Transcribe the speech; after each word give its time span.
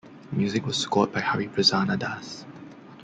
Music 0.31 0.65
was 0.65 0.77
scored 0.77 1.11
by 1.11 1.19
Hariprasanna 1.21 1.95
Das. 1.95 2.43